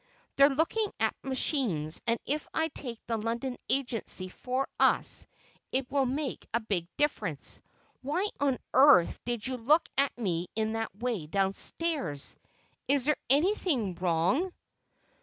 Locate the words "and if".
2.07-2.47